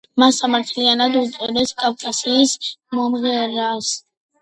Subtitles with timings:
[0.21, 2.59] მას სამართლიანად უწოდებენ კავკასიის
[3.01, 3.97] მომღერალს.